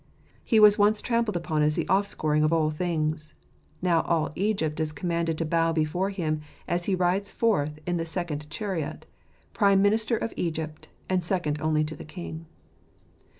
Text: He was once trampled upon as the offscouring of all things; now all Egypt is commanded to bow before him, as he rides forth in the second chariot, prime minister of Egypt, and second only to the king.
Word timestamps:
He 0.43 0.59
was 0.59 0.79
once 0.79 0.99
trampled 0.99 1.37
upon 1.37 1.61
as 1.61 1.75
the 1.75 1.85
offscouring 1.87 2.41
of 2.43 2.51
all 2.51 2.71
things; 2.71 3.35
now 3.83 4.01
all 4.01 4.31
Egypt 4.33 4.79
is 4.79 4.91
commanded 4.91 5.37
to 5.37 5.45
bow 5.45 5.73
before 5.73 6.09
him, 6.09 6.41
as 6.67 6.85
he 6.85 6.95
rides 6.95 7.31
forth 7.31 7.77
in 7.85 7.97
the 7.97 8.05
second 8.07 8.49
chariot, 8.49 9.05
prime 9.53 9.79
minister 9.79 10.17
of 10.17 10.33
Egypt, 10.35 10.87
and 11.07 11.23
second 11.23 11.61
only 11.61 11.83
to 11.83 11.95
the 11.95 12.03
king. 12.03 12.47